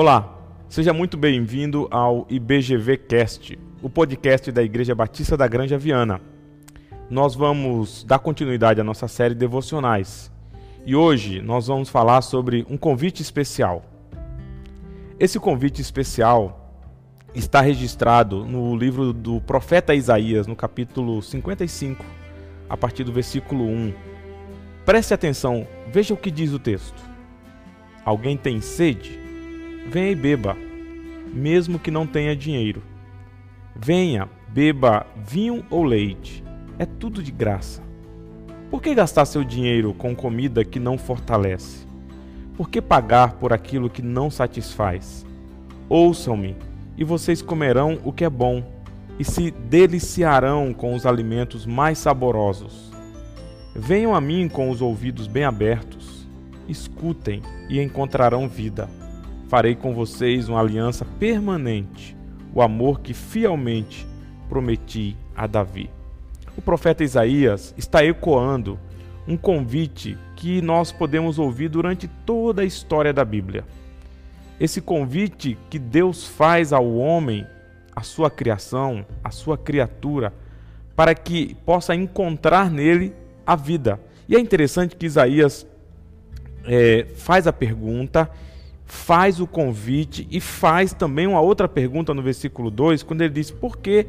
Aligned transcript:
Olá, 0.00 0.32
seja 0.68 0.92
muito 0.92 1.16
bem-vindo 1.16 1.88
ao 1.90 2.24
IBGV 2.30 2.98
Cast, 2.98 3.58
o 3.82 3.90
podcast 3.90 4.52
da 4.52 4.62
Igreja 4.62 4.94
Batista 4.94 5.36
da 5.36 5.48
Granja 5.48 5.76
Viana. 5.76 6.20
Nós 7.10 7.34
vamos 7.34 8.04
dar 8.04 8.20
continuidade 8.20 8.80
à 8.80 8.84
nossa 8.84 9.08
série 9.08 9.34
devocionais 9.34 10.30
e 10.86 10.94
hoje 10.94 11.42
nós 11.42 11.66
vamos 11.66 11.88
falar 11.88 12.22
sobre 12.22 12.64
um 12.70 12.76
convite 12.76 13.22
especial. 13.22 13.82
Esse 15.18 15.40
convite 15.40 15.82
especial 15.82 16.80
está 17.34 17.60
registrado 17.60 18.44
no 18.44 18.76
livro 18.76 19.12
do 19.12 19.40
profeta 19.40 19.96
Isaías, 19.96 20.46
no 20.46 20.54
capítulo 20.54 21.20
55, 21.20 22.04
a 22.70 22.76
partir 22.76 23.02
do 23.02 23.12
versículo 23.12 23.64
1. 23.64 23.92
Preste 24.86 25.12
atenção, 25.12 25.66
veja 25.92 26.14
o 26.14 26.16
que 26.16 26.30
diz 26.30 26.52
o 26.52 26.58
texto. 26.60 27.02
Alguém 28.04 28.36
tem 28.36 28.60
sede? 28.60 29.26
Venha 29.90 30.10
e 30.10 30.14
beba, 30.14 30.54
mesmo 31.32 31.78
que 31.78 31.90
não 31.90 32.06
tenha 32.06 32.36
dinheiro. 32.36 32.82
Venha, 33.74 34.28
beba 34.48 35.06
vinho 35.16 35.64
ou 35.70 35.82
leite, 35.82 36.44
é 36.78 36.84
tudo 36.84 37.22
de 37.22 37.32
graça. 37.32 37.82
Por 38.70 38.82
que 38.82 38.94
gastar 38.94 39.24
seu 39.24 39.42
dinheiro 39.42 39.94
com 39.94 40.14
comida 40.14 40.62
que 40.62 40.78
não 40.78 40.98
fortalece? 40.98 41.86
Por 42.54 42.68
que 42.68 42.82
pagar 42.82 43.36
por 43.36 43.50
aquilo 43.50 43.88
que 43.88 44.02
não 44.02 44.30
satisfaz? 44.30 45.24
Ouçam-me, 45.88 46.54
e 46.94 47.02
vocês 47.02 47.40
comerão 47.40 47.98
o 48.04 48.12
que 48.12 48.26
é 48.26 48.30
bom, 48.30 48.62
e 49.18 49.24
se 49.24 49.50
deliciarão 49.50 50.74
com 50.74 50.94
os 50.94 51.06
alimentos 51.06 51.64
mais 51.64 51.96
saborosos. 51.96 52.92
Venham 53.74 54.14
a 54.14 54.20
mim 54.20 54.50
com 54.50 54.68
os 54.68 54.82
ouvidos 54.82 55.26
bem 55.26 55.44
abertos, 55.44 56.28
escutem 56.68 57.40
e 57.70 57.80
encontrarão 57.80 58.46
vida 58.46 58.97
farei 59.48 59.74
com 59.74 59.94
vocês 59.94 60.48
uma 60.48 60.60
aliança 60.60 61.04
permanente, 61.18 62.16
o 62.54 62.62
amor 62.62 63.00
que 63.00 63.14
fielmente 63.14 64.06
prometi 64.48 65.16
a 65.34 65.46
Davi. 65.46 65.90
O 66.56 66.62
profeta 66.62 67.02
Isaías 67.02 67.74
está 67.76 68.04
ecoando 68.04 68.78
um 69.26 69.36
convite 69.36 70.18
que 70.36 70.60
nós 70.60 70.92
podemos 70.92 71.38
ouvir 71.38 71.68
durante 71.68 72.08
toda 72.26 72.62
a 72.62 72.64
história 72.64 73.12
da 73.12 73.24
Bíblia. 73.24 73.64
Esse 74.60 74.80
convite 74.80 75.56
que 75.70 75.78
Deus 75.78 76.26
faz 76.26 76.72
ao 76.72 76.96
homem, 76.96 77.46
a 77.94 78.02
sua 78.02 78.30
criação, 78.30 79.04
a 79.22 79.30
sua 79.30 79.56
criatura, 79.56 80.32
para 80.96 81.14
que 81.14 81.54
possa 81.64 81.94
encontrar 81.94 82.70
nele 82.70 83.14
a 83.46 83.54
vida. 83.54 84.00
E 84.28 84.34
é 84.36 84.40
interessante 84.40 84.96
que 84.96 85.06
Isaías 85.06 85.66
é, 86.64 87.06
faz 87.14 87.46
a 87.46 87.52
pergunta 87.52 88.28
faz 88.88 89.38
o 89.38 89.46
convite 89.46 90.26
e 90.30 90.40
faz 90.40 90.94
também 90.94 91.26
uma 91.26 91.40
outra 91.40 91.68
pergunta 91.68 92.14
no 92.14 92.22
versículo 92.22 92.70
2, 92.70 93.02
quando 93.02 93.20
ele 93.20 93.34
diz: 93.34 93.50
Por 93.50 93.76
que 93.76 94.06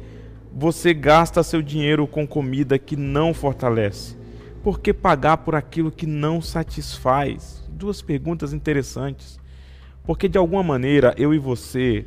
você 0.52 0.94
gasta 0.94 1.42
seu 1.42 1.62
dinheiro 1.62 2.06
com 2.06 2.26
comida 2.26 2.78
que 2.78 2.96
não 2.96 3.32
fortalece? 3.32 4.16
Por 4.64 4.80
que 4.80 4.92
pagar 4.92 5.38
por 5.38 5.54
aquilo 5.54 5.92
que 5.92 6.06
não 6.06 6.40
satisfaz? 6.40 7.62
Duas 7.68 8.02
perguntas 8.02 8.52
interessantes. 8.52 9.38
Porque 10.04 10.28
de 10.28 10.38
alguma 10.38 10.62
maneira 10.62 11.14
eu 11.16 11.32
e 11.32 11.38
você 11.38 12.04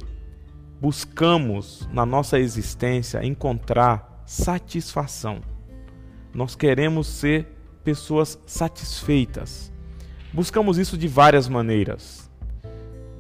buscamos 0.82 1.88
na 1.94 2.06
nossa 2.06 2.40
existência 2.40 3.24
encontrar 3.24 4.24
satisfação. 4.26 5.42
Nós 6.34 6.56
queremos 6.56 7.08
ser 7.08 7.48
pessoas 7.84 8.40
satisfeitas. 8.46 9.72
Buscamos 10.34 10.78
isso 10.78 10.98
de 10.98 11.08
várias 11.08 11.48
maneiras 11.48 12.24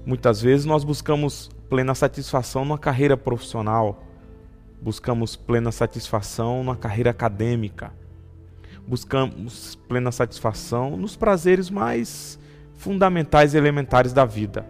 Muitas 0.06 0.42
vezes 0.42 0.66
nós 0.66 0.84
buscamos 0.84 1.50
plena 1.69 1.96
satisfação 1.96 2.66
numa 2.66 2.78
carreira 2.78 3.16
profissional, 3.16 4.03
buscamos 4.81 5.36
plena 5.36 5.72
satisfação 5.72 6.64
na 6.64 6.75
carreira 6.75 7.09
acadêmica, 7.09 7.94
buscamos 8.86 9.75
plena 9.88 10.12
satisfação 10.12 10.97
nos 10.97 11.16
prazeres 11.16 11.69
mais 11.69 12.38
fundamentais 12.75 13.53
e 13.53 13.58
elementares 13.58 14.12
da 14.12 14.25
vida. 14.25 14.66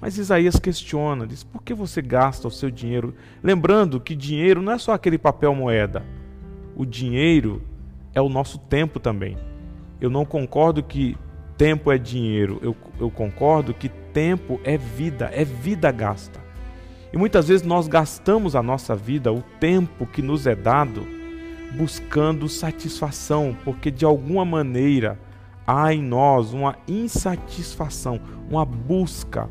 Mas 0.00 0.18
Isaías 0.18 0.58
questiona, 0.58 1.26
diz: 1.26 1.44
por 1.44 1.62
que 1.62 1.72
você 1.72 2.02
gasta 2.02 2.48
o 2.48 2.50
seu 2.50 2.70
dinheiro? 2.70 3.14
Lembrando 3.42 4.00
que 4.00 4.16
dinheiro 4.16 4.60
não 4.60 4.72
é 4.72 4.78
só 4.78 4.92
aquele 4.92 5.16
papel 5.16 5.54
moeda. 5.54 6.04
O 6.74 6.84
dinheiro 6.84 7.62
é 8.12 8.20
o 8.20 8.28
nosso 8.28 8.58
tempo 8.58 8.98
também. 8.98 9.36
Eu 10.00 10.10
não 10.10 10.24
concordo 10.24 10.82
que 10.82 11.16
tempo 11.56 11.90
é 11.90 11.96
dinheiro. 11.96 12.58
Eu, 12.60 12.76
eu 13.00 13.10
concordo 13.10 13.72
que 13.72 13.88
tempo 14.16 14.58
é 14.64 14.78
vida, 14.78 15.28
é 15.30 15.44
vida 15.44 15.92
gasta. 15.92 16.40
E 17.12 17.18
muitas 17.18 17.48
vezes 17.48 17.66
nós 17.66 17.86
gastamos 17.86 18.56
a 18.56 18.62
nossa 18.62 18.96
vida, 18.96 19.30
o 19.30 19.42
tempo 19.60 20.06
que 20.06 20.22
nos 20.22 20.46
é 20.46 20.54
dado, 20.54 21.06
buscando 21.76 22.48
satisfação, 22.48 23.54
porque 23.62 23.90
de 23.90 24.06
alguma 24.06 24.42
maneira 24.42 25.18
há 25.66 25.92
em 25.92 26.02
nós 26.02 26.54
uma 26.54 26.78
insatisfação, 26.88 28.18
uma 28.48 28.64
busca 28.64 29.50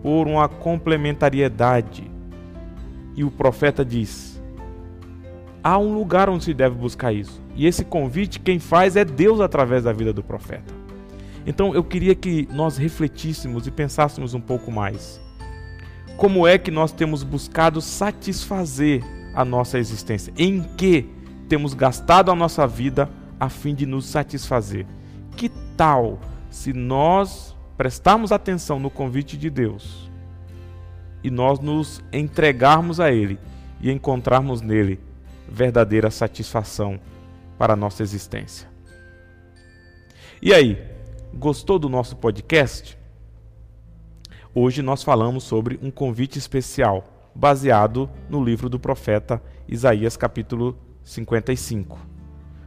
por 0.00 0.28
uma 0.28 0.48
complementariedade. 0.48 2.08
E 3.16 3.24
o 3.24 3.32
profeta 3.32 3.84
diz: 3.84 4.40
há 5.60 5.76
um 5.76 5.92
lugar 5.92 6.30
onde 6.30 6.44
se 6.44 6.54
deve 6.54 6.76
buscar 6.76 7.12
isso. 7.12 7.42
E 7.56 7.66
esse 7.66 7.84
convite 7.84 8.38
quem 8.38 8.60
faz 8.60 8.94
é 8.94 9.04
Deus 9.04 9.40
através 9.40 9.82
da 9.82 9.92
vida 9.92 10.12
do 10.12 10.22
profeta. 10.22 10.72
Então 11.46 11.74
eu 11.74 11.84
queria 11.84 12.14
que 12.14 12.48
nós 12.50 12.76
refletíssemos 12.76 13.66
e 13.66 13.70
pensássemos 13.70 14.34
um 14.34 14.40
pouco 14.40 14.70
mais. 14.70 15.20
Como 16.16 16.46
é 16.46 16.56
que 16.58 16.70
nós 16.70 16.92
temos 16.92 17.22
buscado 17.22 17.80
satisfazer 17.80 19.02
a 19.34 19.44
nossa 19.44 19.78
existência? 19.78 20.32
Em 20.38 20.62
que 20.62 21.08
temos 21.48 21.74
gastado 21.74 22.30
a 22.30 22.34
nossa 22.34 22.66
vida 22.66 23.10
a 23.38 23.48
fim 23.48 23.74
de 23.74 23.84
nos 23.84 24.06
satisfazer? 24.06 24.86
Que 25.36 25.50
tal 25.76 26.18
se 26.50 26.72
nós 26.72 27.54
prestarmos 27.76 28.30
atenção 28.30 28.78
no 28.78 28.88
convite 28.88 29.36
de 29.36 29.50
Deus 29.50 30.10
e 31.22 31.30
nós 31.30 31.58
nos 31.58 32.02
entregarmos 32.12 33.00
a 33.00 33.10
Ele 33.12 33.38
e 33.80 33.90
encontrarmos 33.90 34.60
nele 34.60 35.00
verdadeira 35.48 36.10
satisfação 36.10 37.00
para 37.58 37.72
a 37.72 37.76
nossa 37.76 38.02
existência? 38.02 38.68
E 40.40 40.54
aí, 40.54 40.93
Gostou 41.36 41.80
do 41.80 41.88
nosso 41.88 42.14
podcast? 42.16 42.96
Hoje 44.54 44.82
nós 44.82 45.02
falamos 45.02 45.42
sobre 45.42 45.80
um 45.82 45.90
convite 45.90 46.38
especial, 46.38 47.02
baseado 47.34 48.08
no 48.30 48.40
livro 48.42 48.68
do 48.68 48.78
profeta 48.78 49.42
Isaías, 49.66 50.16
capítulo 50.16 50.78
55. 51.02 51.98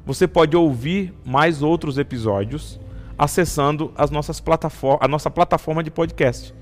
Você 0.06 0.27
pode 0.27 0.57
ouvir 0.57 1.13
mais 1.25 1.63
outros 1.63 1.97
episódios 1.97 2.77
acessando 3.17 3.94
as 3.95 4.11
nossas 4.11 4.44
a 5.00 5.07
nossa 5.07 5.31
plataforma 5.31 5.81
de 5.81 5.89
podcast, 5.89 6.53